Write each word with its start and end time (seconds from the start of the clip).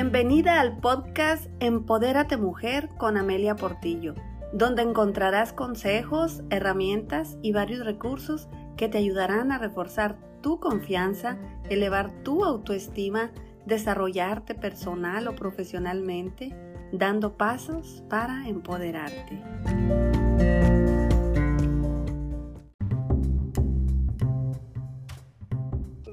Bienvenida 0.00 0.60
al 0.60 0.78
podcast 0.78 1.50
Empodérate 1.58 2.36
Mujer 2.36 2.88
con 2.98 3.16
Amelia 3.16 3.56
Portillo, 3.56 4.14
donde 4.52 4.82
encontrarás 4.82 5.52
consejos, 5.52 6.44
herramientas 6.50 7.36
y 7.42 7.50
varios 7.50 7.84
recursos 7.84 8.48
que 8.76 8.88
te 8.88 8.98
ayudarán 8.98 9.50
a 9.50 9.58
reforzar 9.58 10.16
tu 10.40 10.60
confianza, 10.60 11.36
elevar 11.68 12.12
tu 12.22 12.44
autoestima, 12.44 13.32
desarrollarte 13.66 14.54
personal 14.54 15.26
o 15.26 15.34
profesionalmente, 15.34 16.54
dando 16.92 17.36
pasos 17.36 18.04
para 18.08 18.46
empoderarte. 18.46 19.42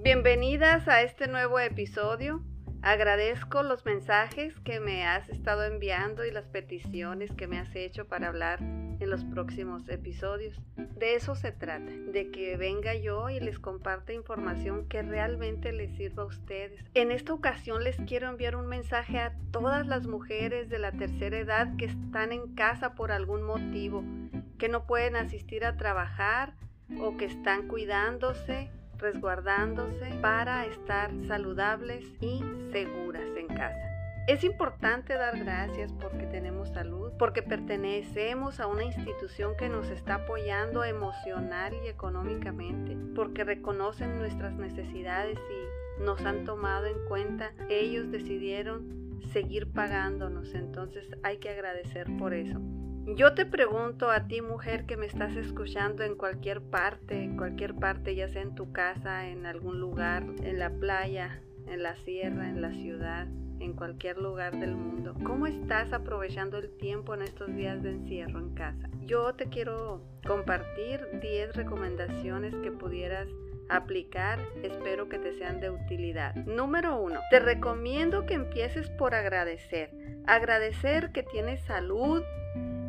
Bienvenidas 0.02 0.88
a 0.88 1.04
este 1.04 1.28
nuevo 1.28 1.60
episodio 1.60 2.42
Agradezco 2.86 3.64
los 3.64 3.84
mensajes 3.84 4.54
que 4.60 4.80
me 4.80 5.08
has 5.08 5.28
estado 5.30 5.64
enviando 5.64 6.24
y 6.24 6.30
las 6.30 6.46
peticiones 6.46 7.32
que 7.32 7.48
me 7.48 7.58
has 7.58 7.76
hecho 7.76 8.08
para 8.08 8.28
hablar 8.28 8.60
en 8.62 9.10
los 9.10 9.26
próximos 9.26 9.90
episodios. 9.90 10.62
De 10.76 11.16
eso 11.16 11.34
se 11.34 11.52
trata, 11.52 11.90
de 11.90 12.30
que 12.30 12.58
venga 12.58 12.94
yo 12.94 13.32
y 13.32 13.40
les 13.40 13.58
comparte 13.58 14.14
información 14.14 14.88
que 14.88 15.02
realmente 15.02 15.72
les 15.72 15.96
sirva 15.98 16.22
a 16.22 16.28
ustedes. 16.28 16.86
En 16.94 17.10
esta 17.10 17.34
ocasión 17.34 17.84
les 17.84 17.98
quiero 18.02 18.30
enviar 18.30 18.56
un 18.56 18.68
mensaje 18.68 19.18
a 19.18 19.36
todas 19.50 19.88
las 19.88 20.06
mujeres 20.06 20.70
de 20.70 20.78
la 20.78 20.92
tercera 20.92 21.40
edad 21.40 21.76
que 21.78 21.86
están 21.86 22.32
en 22.34 22.54
casa 22.54 22.94
por 22.94 23.12
algún 23.12 23.42
motivo, 23.42 24.04
que 24.60 24.70
no 24.70 24.86
pueden 24.86 25.16
asistir 25.16 25.66
a 25.66 25.76
trabajar 25.76 26.54
o 27.02 27.18
que 27.18 27.26
están 27.26 27.68
cuidándose 27.68 28.70
resguardándose 29.06 30.10
para 30.20 30.66
estar 30.66 31.12
saludables 31.28 32.04
y 32.22 32.44
seguras 32.72 33.28
en 33.38 33.48
casa. 33.48 33.92
Es 34.28 34.44
importante 34.44 35.14
dar 35.14 35.38
gracias 35.38 35.94
porque 35.94 36.26
tenemos 36.26 36.70
salud, 36.70 37.12
porque 37.20 37.44
pertenecemos 37.44 38.60
a 38.60 38.66
una 38.66 38.84
institución 38.84 39.56
que 39.56 39.70
nos 39.70 39.90
está 39.90 40.16
apoyando 40.16 40.84
emocional 40.84 41.76
y 41.86 41.88
económicamente, 41.88 42.98
porque 43.14 43.44
reconocen 43.44 44.18
nuestras 44.18 44.56
necesidades 44.56 45.38
y 45.38 46.02
nos 46.04 46.26
han 46.26 46.44
tomado 46.44 46.88
en 46.88 46.98
cuenta. 47.08 47.52
Ellos 47.70 48.10
decidieron 48.10 49.20
seguir 49.32 49.72
pagándonos, 49.72 50.56
entonces 50.56 51.08
hay 51.22 51.38
que 51.38 51.52
agradecer 51.52 52.08
por 52.18 52.34
eso. 52.34 52.60
Yo 53.08 53.36
te 53.36 53.46
pregunto 53.46 54.10
a 54.10 54.28
ti, 54.28 54.42
mujer, 54.42 54.88
que 54.88 54.98
me 54.98 55.06
estás 55.06 55.36
escuchando 55.36 56.04
en 56.04 56.16
cualquier 56.16 56.60
parte, 56.60 57.22
en 57.22 57.38
cualquier 57.38 57.76
parte, 57.76 58.16
ya 58.16 58.28
sea 58.30 58.42
en 58.42 58.56
tu 58.56 58.72
casa, 58.72 59.28
en 59.28 59.46
algún 59.46 59.80
lugar, 59.80 60.24
en 60.42 60.58
la 60.58 60.72
playa, 60.72 61.40
en 61.68 61.84
la 61.84 61.96
sierra, 61.98 62.50
en 62.50 62.64
la 62.64 62.72
ciudad, 62.72 63.28
en 63.60 63.74
cualquier 63.74 64.18
lugar 64.18 64.60
del 64.60 64.76
mundo. 64.76 65.14
¿Cómo 65.24 65.46
estás 65.46 65.94
aprovechando 65.94 66.58
el 66.58 66.76
tiempo 66.78 67.14
en 67.14 67.22
estos 67.22 67.56
días 67.56 67.84
de 67.84 67.92
encierro 67.92 68.40
en 68.40 68.56
casa? 68.56 68.90
Yo 69.06 69.36
te 69.36 69.50
quiero 69.50 70.02
compartir 70.26 71.08
10 71.22 71.56
recomendaciones 71.56 72.56
que 72.56 72.72
pudieras 72.72 73.28
aplicar, 73.70 74.40
espero 74.64 75.10
que 75.10 75.20
te 75.20 75.38
sean 75.38 75.60
de 75.60 75.70
utilidad. 75.70 76.34
Número 76.36 76.98
1. 76.98 77.20
Te 77.30 77.40
recomiendo 77.40 78.26
que 78.26 78.34
empieces 78.34 78.90
por 78.90 79.14
agradecer. 79.14 79.92
Agradecer 80.26 81.12
que 81.12 81.22
tienes 81.22 81.62
salud, 81.62 82.24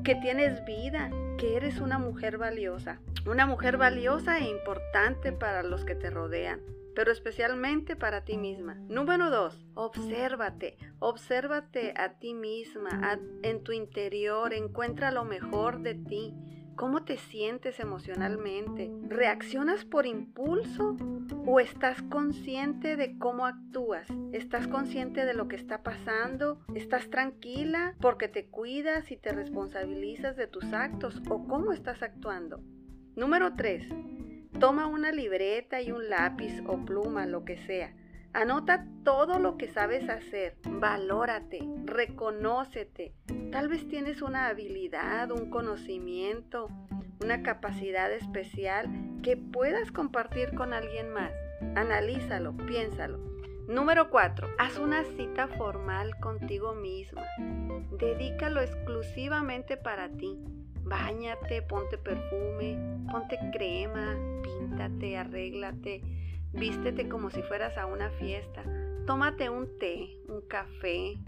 que 0.07 0.15
tienes 0.15 0.65
vida, 0.65 1.11
que 1.37 1.57
eres 1.57 1.81
una 1.81 1.99
mujer 1.99 2.39
valiosa, 2.39 3.01
una 3.27 3.45
mujer 3.45 3.77
valiosa 3.77 4.39
e 4.39 4.49
importante 4.49 5.33
para 5.33 5.65
los 5.65 5.85
que 5.85 5.97
te 5.97 6.11
rodean, 6.11 6.61
pero 6.95 7.11
especialmente 7.11 7.97
para 7.97 8.23
ti 8.23 8.37
misma. 8.37 8.77
Número 8.89 9.31
dos, 9.31 9.67
obsérvate, 9.75 10.77
obsérvate 11.01 11.93
a 11.97 12.21
ti 12.21 12.35
misma, 12.35 13.19
en 13.43 13.65
tu 13.65 13.73
interior, 13.73 14.55
encuentra 14.55 15.11
lo 15.11 15.25
mejor 15.25 15.81
de 15.81 15.97
ti. 15.97 16.37
¿Cómo 16.77 17.05
te 17.05 17.17
sientes 17.17 17.81
emocionalmente? 17.81 18.93
¿Reaccionas 19.09 19.87
por 19.87 20.05
impulso 20.05 20.95
o 21.47 21.59
estás 21.59 22.03
consciente 22.03 22.97
de 22.97 23.17
cómo 23.19 23.47
actúas? 23.47 24.07
¿Estás 24.33 24.69
consciente 24.69 25.25
de 25.25 25.33
lo 25.33 25.49
que 25.49 25.57
está 25.57 25.83
pasando? 25.83 26.61
¿Estás 26.75 27.09
tranquila 27.09 27.95
porque 27.99 28.29
te 28.29 28.45
cuidas 28.45 29.11
y 29.11 29.17
te 29.17 29.33
responsabilizas 29.33 30.37
de 30.37 30.49
tus 30.49 30.71
actos 30.75 31.23
o 31.31 31.49
cómo 31.49 31.73
estás 31.73 32.03
actuando? 32.03 32.61
Número 33.15 33.55
3. 33.55 33.89
Toma 34.61 34.87
una 34.87 35.13
libreta 35.13 35.81
y 35.81 35.93
un 35.93 36.11
lápiz 36.11 36.61
o 36.67 36.85
pluma, 36.85 37.25
lo 37.25 37.47
que 37.47 37.57
sea 37.57 37.95
Anota 38.33 38.87
todo 39.05 39.39
lo 39.39 39.57
que 39.57 39.69
sabes 39.69 40.09
hacer, 40.09 40.57
valórate, 40.65 41.61
reconócete. 41.85 43.15
Tal 43.51 43.69
vez 43.69 43.89
tienes 43.89 44.21
una 44.21 44.49
habilidad, 44.49 45.31
un 45.31 45.51
conocimiento, 45.51 46.69
una 47.23 47.43
capacidad 47.43 48.13
especial 48.13 48.89
que 49.23 49.37
puedas 49.37 49.91
compartir 49.91 50.55
con 50.55 50.73
alguien 50.73 51.13
más. 51.13 51.33
Analízalo, 51.75 52.57
piénsalo. 52.57 53.19
Número 53.69 54.11
4. 54.11 54.49
Haz 54.59 54.79
una 54.79 55.05
cita 55.17 55.49
formal 55.49 56.19
contigo 56.21 56.75
misma. 56.75 57.23
Dedícalo 57.99 58.61
exclusivamente 58.61 59.77
para 59.77 60.09
ti. 60.11 60.39
Báñate, 60.83 61.63
ponte 61.63 61.99
perfume, 61.99 62.79
ponte 63.11 63.39
crema, 63.53 64.17
píntate, 64.43 65.17
arréglate 65.17 66.03
Vístete 66.59 67.07
como 67.07 67.29
si 67.29 67.43
fueras 67.43 67.77
a 67.77 67.85
una 67.85 68.09
fiesta. 68.13 68.63
Tómate 69.07 69.51
un 69.51 69.77
té, 69.79 70.19
un 70.27 70.41
café 70.41 71.19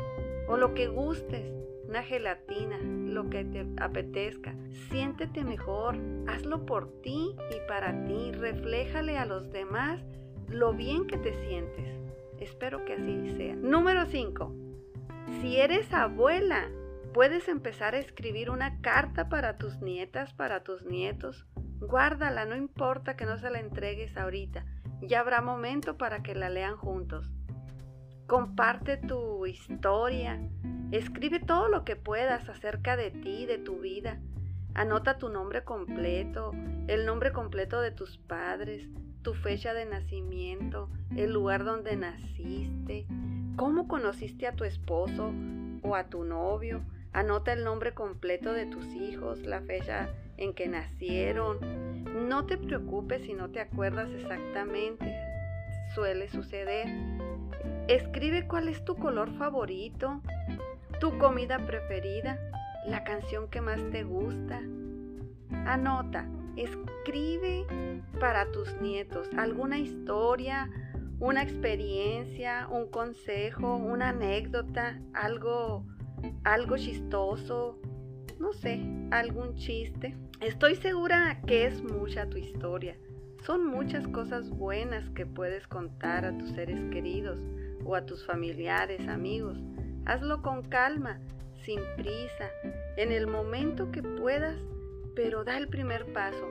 o 0.48 0.56
lo 0.56 0.72
que 0.72 0.88
gustes, 0.88 1.52
una 1.86 2.02
gelatina, 2.02 2.78
lo 2.78 3.28
que 3.28 3.44
te 3.44 3.66
apetezca. 3.76 4.54
Siéntete 4.88 5.44
mejor, 5.44 5.96
hazlo 6.28 6.64
por 6.64 7.02
ti 7.02 7.36
y 7.50 7.68
para 7.68 8.06
ti. 8.06 8.32
Refléjale 8.32 9.18
a 9.18 9.26
los 9.26 9.52
demás 9.52 10.00
lo 10.48 10.72
bien 10.72 11.06
que 11.06 11.18
te 11.18 11.34
sientes. 11.46 11.94
Espero 12.40 12.86
que 12.86 12.94
así 12.94 13.36
sea. 13.36 13.54
Número 13.54 14.06
5. 14.06 14.54
Si 15.42 15.58
eres 15.58 15.92
abuela, 15.92 16.70
puedes 17.12 17.48
empezar 17.48 17.94
a 17.94 17.98
escribir 17.98 18.48
una 18.48 18.80
carta 18.80 19.28
para 19.28 19.58
tus 19.58 19.82
nietas, 19.82 20.32
para 20.32 20.64
tus 20.64 20.86
nietos. 20.86 21.46
Guárdala, 21.80 22.46
no 22.46 22.56
importa 22.56 23.14
que 23.14 23.26
no 23.26 23.36
se 23.36 23.50
la 23.50 23.60
entregues 23.60 24.16
ahorita 24.16 24.64
ya 25.00 25.20
habrá 25.20 25.40
momento 25.40 25.96
para 25.96 26.22
que 26.22 26.34
la 26.34 26.50
lean 26.50 26.76
juntos. 26.76 27.30
Comparte 28.26 28.96
tu 28.96 29.46
historia, 29.46 30.38
escribe 30.90 31.40
todo 31.40 31.68
lo 31.68 31.84
que 31.84 31.96
puedas 31.96 32.48
acerca 32.48 32.96
de 32.96 33.10
ti, 33.10 33.46
de 33.46 33.58
tu 33.58 33.78
vida. 33.80 34.20
Anota 34.74 35.18
tu 35.18 35.28
nombre 35.28 35.64
completo, 35.64 36.52
el 36.88 37.06
nombre 37.06 37.32
completo 37.32 37.80
de 37.80 37.90
tus 37.90 38.18
padres, 38.18 38.88
tu 39.22 39.34
fecha 39.34 39.74
de 39.74 39.86
nacimiento, 39.86 40.90
el 41.16 41.32
lugar 41.32 41.64
donde 41.64 41.96
naciste, 41.96 43.06
cómo 43.56 43.88
conociste 43.88 44.46
a 44.46 44.54
tu 44.54 44.64
esposo 44.64 45.32
o 45.82 45.94
a 45.94 46.04
tu 46.08 46.24
novio. 46.24 46.82
Anota 47.12 47.52
el 47.52 47.64
nombre 47.64 47.94
completo 47.94 48.52
de 48.52 48.66
tus 48.66 48.84
hijos, 48.94 49.40
la 49.40 49.60
fecha 49.62 50.10
en 50.36 50.54
que 50.54 50.68
nacieron, 50.68 51.58
no 52.28 52.46
te 52.46 52.56
preocupes 52.58 53.22
si 53.22 53.34
no 53.34 53.50
te 53.50 53.60
acuerdas 53.60 54.10
exactamente, 54.10 55.14
suele 55.94 56.28
suceder. 56.28 56.86
Escribe 57.88 58.46
cuál 58.46 58.68
es 58.68 58.84
tu 58.84 58.96
color 58.96 59.30
favorito, 59.38 60.20
tu 61.00 61.16
comida 61.18 61.58
preferida, 61.58 62.38
la 62.86 63.04
canción 63.04 63.48
que 63.48 63.60
más 63.60 63.80
te 63.90 64.04
gusta. 64.04 64.60
Anota, 65.66 66.28
escribe 66.56 67.66
para 68.20 68.50
tus 68.52 68.74
nietos 68.80 69.28
alguna 69.36 69.78
historia, 69.78 70.70
una 71.20 71.42
experiencia, 71.42 72.68
un 72.70 72.90
consejo, 72.90 73.76
una 73.76 74.10
anécdota, 74.10 75.00
algo 75.14 75.84
algo 76.44 76.76
chistoso, 76.76 77.78
no 78.38 78.52
sé, 78.52 78.80
algún 79.10 79.54
chiste. 79.56 80.16
Estoy 80.40 80.76
segura 80.76 81.40
que 81.46 81.66
es 81.66 81.82
mucha 81.82 82.28
tu 82.28 82.38
historia. 82.38 82.96
Son 83.44 83.66
muchas 83.66 84.06
cosas 84.08 84.50
buenas 84.50 85.08
que 85.10 85.26
puedes 85.26 85.66
contar 85.66 86.24
a 86.24 86.36
tus 86.36 86.50
seres 86.50 86.80
queridos 86.90 87.38
o 87.84 87.94
a 87.94 88.04
tus 88.04 88.24
familiares, 88.26 89.06
amigos. 89.08 89.58
Hazlo 90.06 90.42
con 90.42 90.62
calma, 90.62 91.20
sin 91.64 91.80
prisa, 91.96 92.50
en 92.96 93.12
el 93.12 93.26
momento 93.26 93.90
que 93.90 94.02
puedas, 94.02 94.56
pero 95.14 95.44
da 95.44 95.56
el 95.58 95.68
primer 95.68 96.12
paso, 96.12 96.48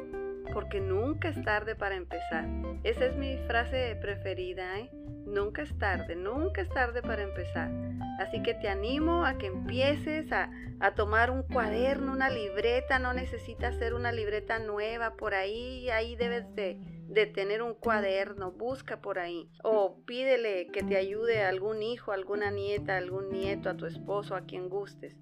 porque 0.53 0.79
nunca 0.79 1.29
es 1.29 1.41
tarde 1.43 1.75
para 1.75 1.95
empezar. 1.95 2.47
Esa 2.83 3.05
es 3.05 3.15
mi 3.17 3.37
frase 3.47 3.97
preferida, 4.01 4.79
¿eh? 4.79 4.89
Nunca 5.25 5.63
es 5.63 5.77
tarde, 5.77 6.15
nunca 6.15 6.61
es 6.61 6.69
tarde 6.69 7.01
para 7.01 7.23
empezar. 7.23 7.71
Así 8.17 8.41
que 8.41 8.53
te 8.53 8.67
animo 8.67 9.25
a 9.25 9.37
que 9.37 9.47
empieces 9.47 10.31
a, 10.31 10.49
tomar 10.95 11.31
un 11.31 11.43
cuaderno, 11.43 12.11
una 12.11 12.29
libreta. 12.29 12.99
No 12.99 13.13
necesitas 13.13 13.75
hacer 13.75 13.93
una 13.93 14.11
libreta 14.11 14.59
nueva 14.59 15.15
por 15.15 15.33
ahí. 15.33 15.89
Ahí 15.89 16.15
debes 16.15 16.53
de, 16.55 16.79
de 17.07 17.25
tener 17.27 17.61
un 17.61 17.73
cuaderno, 17.73 18.51
busca 18.51 19.01
por 19.01 19.19
ahí. 19.19 19.49
O 19.63 20.01
pídele 20.05 20.67
que 20.67 20.83
te 20.83 20.97
ayude 20.97 21.43
a 21.43 21.49
algún 21.49 21.83
hijo, 21.83 22.11
alguna 22.11 22.51
nieta, 22.51 22.97
algún 22.97 23.29
nieto, 23.29 23.69
a 23.69 23.77
tu 23.77 23.85
esposo, 23.85 24.35
a 24.35 24.41
quien 24.41 24.69
gustes. 24.69 25.15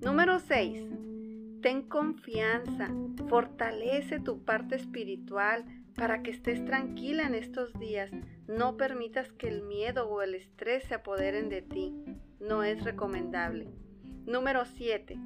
Número 0.00 0.38
6. 0.38 0.84
Ten 1.62 1.82
confianza, 1.88 2.90
fortalece 3.28 4.20
tu 4.20 4.44
parte 4.44 4.76
espiritual 4.76 5.64
para 5.96 6.22
que 6.22 6.30
estés 6.30 6.64
tranquila 6.64 7.26
en 7.26 7.34
estos 7.34 7.72
días. 7.78 8.10
No 8.46 8.76
permitas 8.76 9.32
que 9.32 9.48
el 9.48 9.62
miedo 9.62 10.08
o 10.08 10.22
el 10.22 10.34
estrés 10.34 10.84
se 10.84 10.94
apoderen 10.94 11.48
de 11.48 11.62
ti. 11.62 11.94
No 12.38 12.62
es 12.62 12.84
recomendable. 12.84 13.68
Número 14.26 14.64
7. 14.64 15.18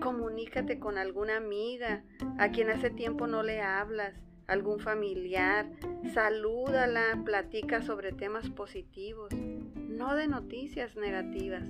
Comunícate 0.00 0.78
con 0.78 0.98
alguna 0.98 1.36
amiga 1.36 2.02
a 2.38 2.50
quien 2.50 2.70
hace 2.70 2.90
tiempo 2.90 3.26
no 3.26 3.42
le 3.42 3.60
hablas, 3.60 4.14
algún 4.46 4.80
familiar. 4.80 5.66
Salúdala, 6.14 7.20
platica 7.24 7.82
sobre 7.82 8.12
temas 8.12 8.48
positivos, 8.48 9.32
no 9.32 10.14
de 10.16 10.26
noticias 10.26 10.96
negativas, 10.96 11.64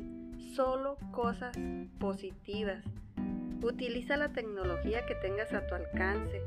solo 0.55 0.97
cosas 1.11 1.57
positivas. 1.99 2.85
Utiliza 3.63 4.17
la 4.17 4.33
tecnología 4.33 5.05
que 5.07 5.17
tengas 5.17 5.53
a 5.53 5.67
tu 5.67 5.75
alcance. 5.75 6.41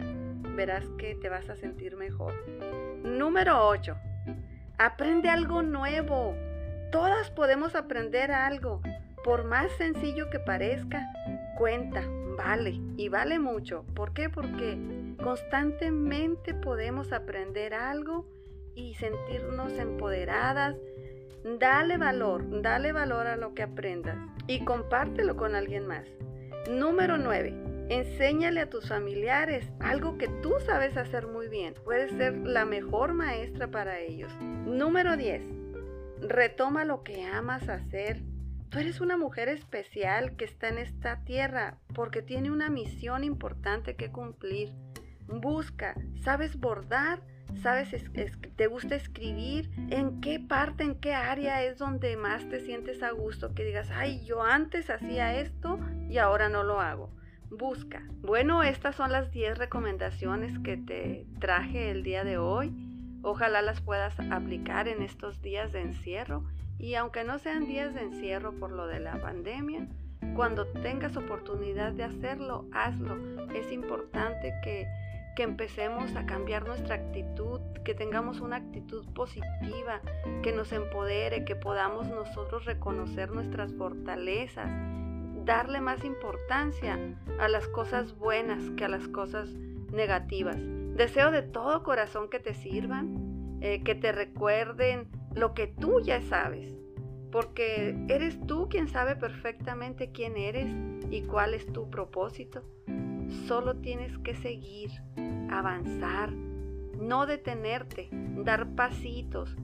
Verás 0.55 0.85
que 0.97 1.15
te 1.15 1.29
vas 1.29 1.49
a 1.49 1.55
sentir 1.55 1.95
mejor. 1.95 2.33
Número 3.03 3.67
8. 3.67 3.95
Aprende 4.77 5.29
algo 5.29 5.63
nuevo. 5.63 6.35
Todas 6.91 7.31
podemos 7.31 7.75
aprender 7.75 8.31
algo. 8.31 8.81
Por 9.23 9.45
más 9.45 9.71
sencillo 9.77 10.29
que 10.29 10.39
parezca, 10.39 11.01
cuenta, 11.57 12.03
vale 12.37 12.79
y 12.97 13.09
vale 13.09 13.39
mucho. 13.39 13.85
¿Por 13.95 14.13
qué? 14.13 14.29
Porque 14.29 14.77
constantemente 15.23 16.53
podemos 16.53 17.13
aprender 17.13 17.73
algo 17.73 18.27
y 18.75 18.93
sentirnos 18.95 19.73
empoderadas. 19.73 20.75
Dale 21.59 21.97
valor, 21.97 22.61
dale 22.61 22.91
valor 22.91 23.27
a 23.27 23.37
lo 23.37 23.53
que 23.53 23.63
aprendas 23.63 24.17
y 24.47 24.63
compártelo 24.63 25.35
con 25.35 25.55
alguien 25.55 25.87
más. 25.87 26.07
Número 26.69 27.17
9. 27.17 27.62
Enséñale 27.93 28.59
a 28.59 28.69
tus 28.71 28.87
familiares 28.87 29.71
algo 29.79 30.17
que 30.17 30.27
tú 30.27 30.55
sabes 30.65 30.97
hacer 30.97 31.27
muy 31.27 31.47
bien. 31.47 31.75
Puedes 31.85 32.09
ser 32.13 32.35
la 32.37 32.65
mejor 32.65 33.13
maestra 33.13 33.69
para 33.69 33.99
ellos. 33.99 34.33
Número 34.41 35.15
10. 35.15 35.43
Retoma 36.21 36.85
lo 36.85 37.03
que 37.03 37.23
amas 37.23 37.69
hacer. 37.69 38.23
Tú 38.69 38.79
eres 38.79 38.99
una 38.99 39.15
mujer 39.15 39.47
especial 39.47 40.35
que 40.37 40.45
está 40.45 40.69
en 40.69 40.79
esta 40.79 41.23
tierra 41.23 41.77
porque 41.93 42.23
tiene 42.23 42.49
una 42.49 42.71
misión 42.71 43.23
importante 43.23 43.95
que 43.95 44.11
cumplir. 44.11 44.71
Busca, 45.27 45.93
sabes 46.23 46.59
bordar, 46.59 47.21
sabes, 47.61 47.93
te 48.55 48.65
gusta 48.65 48.95
escribir, 48.95 49.69
en 49.91 50.19
qué 50.19 50.39
parte, 50.39 50.83
en 50.83 50.99
qué 50.99 51.13
área 51.13 51.63
es 51.63 51.77
donde 51.77 52.17
más 52.17 52.49
te 52.49 52.59
sientes 52.59 53.03
a 53.03 53.11
gusto, 53.11 53.53
que 53.53 53.63
digas, 53.63 53.91
ay, 53.91 54.25
yo 54.25 54.41
antes 54.41 54.89
hacía 54.89 55.39
esto 55.39 55.79
y 56.09 56.17
ahora 56.17 56.49
no 56.49 56.63
lo 56.63 56.81
hago. 56.81 57.11
Busca. 57.57 58.03
Bueno, 58.21 58.63
estas 58.63 58.95
son 58.95 59.11
las 59.11 59.31
10 59.31 59.57
recomendaciones 59.57 60.57
que 60.59 60.77
te 60.77 61.27
traje 61.39 61.91
el 61.91 62.03
día 62.03 62.23
de 62.23 62.37
hoy. 62.37 62.73
Ojalá 63.21 63.61
las 63.61 63.81
puedas 63.81 64.19
aplicar 64.31 64.87
en 64.87 65.01
estos 65.01 65.41
días 65.41 65.71
de 65.71 65.81
encierro 65.81 66.43
y 66.79 66.95
aunque 66.95 67.23
no 67.23 67.39
sean 67.39 67.67
días 67.67 67.93
de 67.93 68.01
encierro 68.01 68.53
por 68.53 68.71
lo 68.71 68.87
de 68.87 68.99
la 68.99 69.21
pandemia, 69.21 69.87
cuando 70.35 70.65
tengas 70.67 71.15
oportunidad 71.15 71.93
de 71.93 72.03
hacerlo, 72.03 72.65
hazlo. 72.73 73.17
Es 73.53 73.71
importante 73.71 74.53
que, 74.63 74.87
que 75.35 75.43
empecemos 75.43 76.15
a 76.15 76.25
cambiar 76.25 76.67
nuestra 76.67 76.95
actitud, 76.95 77.61
que 77.85 77.93
tengamos 77.93 78.39
una 78.41 78.57
actitud 78.57 79.05
positiva, 79.13 80.01
que 80.41 80.51
nos 80.51 80.71
empodere, 80.71 81.45
que 81.45 81.55
podamos 81.55 82.07
nosotros 82.07 82.65
reconocer 82.65 83.31
nuestras 83.31 83.73
fortalezas 83.73 84.71
darle 85.45 85.81
más 85.81 86.03
importancia 86.03 86.97
a 87.39 87.47
las 87.47 87.67
cosas 87.67 88.17
buenas 88.17 88.69
que 88.71 88.85
a 88.85 88.89
las 88.89 89.07
cosas 89.07 89.49
negativas. 89.91 90.57
Deseo 90.95 91.31
de 91.31 91.41
todo 91.41 91.83
corazón 91.83 92.29
que 92.29 92.39
te 92.39 92.53
sirvan, 92.53 93.57
eh, 93.61 93.83
que 93.83 93.95
te 93.95 94.11
recuerden 94.11 95.07
lo 95.33 95.53
que 95.53 95.67
tú 95.67 96.01
ya 96.01 96.21
sabes, 96.21 96.75
porque 97.31 97.95
eres 98.09 98.39
tú 98.45 98.69
quien 98.69 98.87
sabe 98.87 99.15
perfectamente 99.15 100.11
quién 100.11 100.37
eres 100.37 100.67
y 101.09 101.21
cuál 101.23 101.53
es 101.53 101.65
tu 101.65 101.89
propósito. 101.89 102.63
Solo 103.47 103.77
tienes 103.77 104.17
que 104.19 104.35
seguir, 104.35 104.91
avanzar, 105.49 106.31
no 106.31 107.25
detenerte, 107.25 108.09
dar 108.11 108.75
pasitos, 108.75 109.55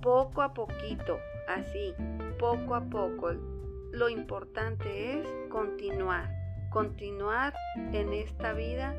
poco 0.00 0.42
a 0.42 0.54
poquito, 0.54 1.18
así, 1.48 1.94
poco 2.38 2.74
a 2.74 2.82
poco, 2.82 3.32
lo 3.92 4.08
importante 4.08 5.20
es 5.20 5.28
continuar, 5.50 6.30
continuar 6.70 7.54
en 7.92 8.12
esta 8.12 8.54
vida 8.54 8.96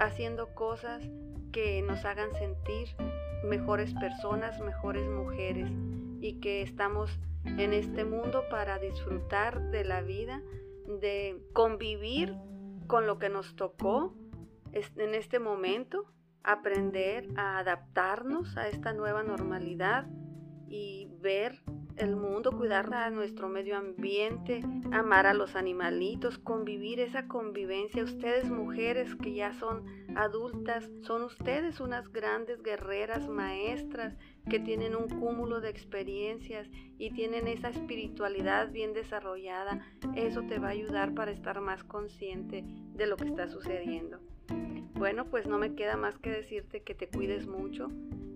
haciendo 0.00 0.54
cosas 0.54 1.02
que 1.50 1.82
nos 1.82 2.04
hagan 2.04 2.32
sentir 2.34 2.88
mejores 3.44 3.94
personas, 3.94 4.60
mejores 4.60 5.08
mujeres 5.08 5.70
y 6.20 6.40
que 6.40 6.62
estamos 6.62 7.18
en 7.44 7.72
este 7.72 8.04
mundo 8.04 8.44
para 8.50 8.78
disfrutar 8.78 9.70
de 9.70 9.84
la 9.84 10.02
vida, 10.02 10.42
de 11.00 11.42
convivir 11.52 12.34
con 12.86 13.06
lo 13.06 13.18
que 13.18 13.30
nos 13.30 13.56
tocó 13.56 14.14
en 14.72 15.14
este 15.14 15.38
momento, 15.38 16.04
aprender 16.42 17.28
a 17.36 17.58
adaptarnos 17.58 18.56
a 18.56 18.68
esta 18.68 18.92
nueva 18.92 19.22
normalidad 19.22 20.06
y 20.68 21.08
ver 21.20 21.62
el 21.96 22.16
mundo, 22.16 22.52
cuidar 22.52 22.92
a 22.94 23.10
nuestro 23.10 23.48
medio 23.48 23.76
ambiente, 23.76 24.62
amar 24.92 25.26
a 25.26 25.34
los 25.34 25.56
animalitos, 25.56 26.38
convivir 26.38 27.00
esa 27.00 27.26
convivencia. 27.26 28.04
Ustedes 28.04 28.50
mujeres 28.50 29.14
que 29.16 29.34
ya 29.34 29.52
son 29.54 29.84
adultas, 30.16 30.90
son 31.02 31.22
ustedes 31.22 31.80
unas 31.80 32.12
grandes 32.12 32.62
guerreras, 32.62 33.28
maestras, 33.28 34.16
que 34.48 34.58
tienen 34.58 34.94
un 34.94 35.08
cúmulo 35.08 35.60
de 35.60 35.70
experiencias 35.70 36.68
y 36.98 37.10
tienen 37.10 37.48
esa 37.48 37.68
espiritualidad 37.68 38.70
bien 38.70 38.92
desarrollada. 38.92 39.80
Eso 40.14 40.42
te 40.42 40.58
va 40.58 40.68
a 40.68 40.72
ayudar 40.72 41.14
para 41.14 41.30
estar 41.30 41.60
más 41.60 41.84
consciente 41.84 42.64
de 42.66 43.06
lo 43.06 43.16
que 43.16 43.28
está 43.28 43.48
sucediendo. 43.48 44.20
Bueno, 44.94 45.26
pues 45.26 45.46
no 45.46 45.58
me 45.58 45.74
queda 45.74 45.96
más 45.96 46.18
que 46.18 46.30
decirte 46.30 46.82
que 46.82 46.94
te 46.94 47.08
cuides 47.08 47.46
mucho, 47.46 47.88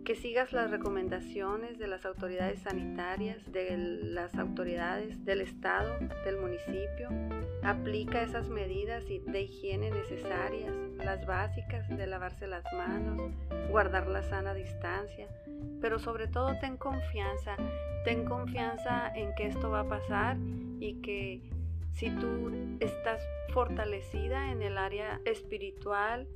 que 0.08 0.16
sigas 0.16 0.54
las 0.54 0.70
recomendaciones 0.70 1.78
de 1.78 1.86
las 1.86 2.06
autoridades 2.06 2.60
sanitarias, 2.60 3.36
de 3.52 3.76
las 3.76 4.34
autoridades 4.36 5.22
del 5.26 5.42
estado, 5.42 5.98
del 6.24 6.38
municipio. 6.38 7.10
Aplica 7.62 8.22
esas 8.22 8.48
medidas 8.48 9.04
de 9.06 9.42
higiene 9.42 9.90
necesarias, 9.90 10.74
las 10.96 11.26
básicas 11.26 11.86
de 11.90 12.06
lavarse 12.06 12.46
las 12.46 12.64
manos, 12.72 13.32
guardar 13.68 14.06
la 14.06 14.22
sana 14.22 14.54
distancia, 14.54 15.28
pero 15.82 15.98
sobre 15.98 16.26
todo 16.26 16.58
ten 16.58 16.78
confianza, 16.78 17.56
ten 18.06 18.24
confianza 18.24 19.12
en 19.14 19.34
que 19.34 19.48
esto 19.48 19.68
va 19.68 19.80
a 19.80 19.88
pasar 19.88 20.38
y 20.80 21.02
que 21.02 21.42
si 21.92 22.08
tú 22.12 22.50
estás 22.80 23.20
fortalecida 23.52 24.52
en 24.52 24.62
el 24.62 24.78
área 24.78 25.20
espiritual, 25.26 26.26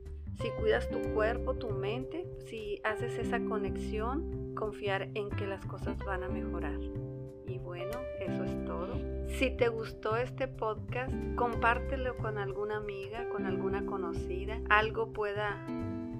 si 0.40 0.50
cuidas 0.50 0.88
tu 0.90 1.00
cuerpo, 1.14 1.54
tu 1.54 1.70
mente, 1.70 2.26
si 2.46 2.80
haces 2.84 3.18
esa 3.18 3.40
conexión, 3.44 4.54
confiar 4.54 5.08
en 5.14 5.30
que 5.30 5.46
las 5.46 5.64
cosas 5.66 5.98
van 6.04 6.22
a 6.22 6.28
mejorar. 6.28 6.78
Y 7.46 7.58
bueno, 7.58 7.98
eso 8.20 8.44
es 8.44 8.64
todo. 8.64 8.98
Si 9.28 9.50
te 9.50 9.68
gustó 9.68 10.16
este 10.16 10.48
podcast, 10.48 11.12
compártelo 11.36 12.16
con 12.16 12.38
alguna 12.38 12.78
amiga, 12.78 13.28
con 13.30 13.46
alguna 13.46 13.84
conocida. 13.84 14.60
Algo 14.68 15.12
pueda 15.12 15.66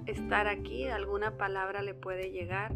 estar 0.05 0.47
aquí, 0.47 0.87
alguna 0.87 1.37
palabra 1.37 1.81
le 1.81 1.93
puede 1.93 2.31
llegar 2.31 2.75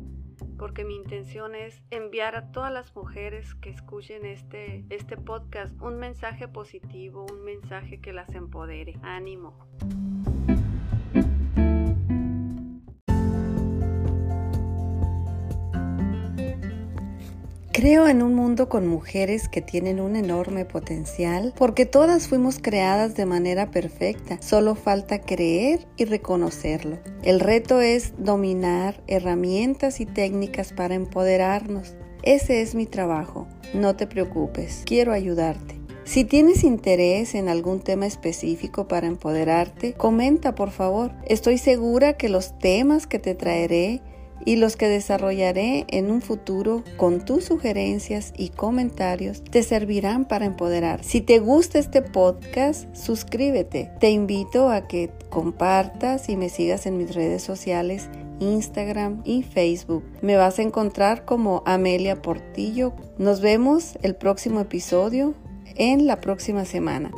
porque 0.58 0.84
mi 0.84 0.96
intención 0.96 1.56
es 1.56 1.82
enviar 1.92 2.36
a 2.36 2.52
todas 2.52 2.72
las 2.72 2.96
mujeres 2.96 3.54
que 3.56 3.70
escuchen 3.70 4.26
este, 4.26 4.86
este 4.90 5.18
podcast 5.18 5.80
un 5.82 5.98
mensaje 5.98 6.48
positivo, 6.48 7.26
un 7.32 7.44
mensaje 7.44 8.00
que 8.02 8.14
las 8.14 8.30
empodere. 8.30 8.96
Ánimo. 9.04 9.56
Creo 17.78 18.08
en 18.08 18.24
un 18.24 18.34
mundo 18.34 18.70
con 18.70 18.88
mujeres 18.88 19.50
que 19.50 19.62
tienen 19.62 20.00
un 20.00 20.16
enorme 20.16 20.66
potencial 20.66 21.54
porque 21.56 21.86
todas 21.86 22.28
fuimos 22.28 22.58
creadas 22.58 23.14
de 23.14 23.28
manera 23.28 23.70
perfecta, 23.70 24.42
solo 24.42 24.74
falta 24.74 25.22
creer 25.22 25.88
y 25.96 26.06
reconocerlo. 26.06 26.98
El 27.22 27.40
reto 27.40 27.80
es 27.80 28.14
dominar 28.18 29.04
herramientas 29.06 30.00
y 30.00 30.08
técnicas 30.08 30.74
para 30.74 30.96
empoderarnos. 30.96 31.96
Ese 32.24 32.64
es 32.64 32.74
mi 32.74 32.88
trabajo. 32.88 33.48
No 33.76 33.96
te 33.96 34.08
preocupes, 34.08 34.82
quiero 34.84 35.14
ayudarte. 35.14 35.80
Si 36.04 36.24
tienes 36.24 36.64
interés 36.64 37.36
en 37.36 37.48
algún 37.48 37.82
tema 37.82 38.08
específico 38.08 38.88
para 38.88 39.06
empoderarte, 39.06 39.94
comenta 39.94 40.56
por 40.56 40.72
favor. 40.72 41.12
Estoy 41.28 41.60
segura 41.60 42.14
que 42.14 42.28
los 42.28 42.58
temas 42.58 43.06
que 43.06 43.20
te 43.20 43.36
traeré 43.36 44.02
y 44.46 44.56
los 44.58 44.76
que 44.76 44.88
desarrollaré 44.88 45.86
en 45.90 46.12
un 46.12 46.22
futuro 46.22 46.84
con 46.98 47.24
tus 47.24 47.46
sugerencias 47.46 48.34
y 48.38 48.50
comentarios 48.50 49.44
te 49.44 49.64
servirán 49.64 50.26
para 50.26 50.46
empoderar. 50.46 51.04
Si 51.04 51.22
te 51.22 51.40
gusta 51.40 51.80
este 51.80 52.02
podcast, 52.02 52.94
suscríbete. 52.96 53.92
Te 54.00 54.10
invito 54.10 54.70
a 54.70 54.88
que 54.88 55.12
compartas 55.30 56.30
y 56.30 56.38
me 56.38 56.50
sigas 56.50 56.86
en 56.86 56.98
mis 56.98 57.14
redes 57.14 57.44
sociales 57.44 58.10
Instagram 58.40 59.22
y 59.26 59.44
Facebook. 59.44 60.04
Me 60.22 60.36
vas 60.36 60.60
a 60.60 60.62
encontrar 60.62 61.26
como 61.26 61.64
Amelia 61.66 62.22
Portillo. 62.22 62.94
Nos 63.18 63.42
vemos 63.42 63.98
el 64.02 64.16
próximo 64.16 64.60
episodio 64.60 65.34
en 65.76 66.08
la 66.08 66.22
próxima 66.22 66.66
semana. 66.66 67.12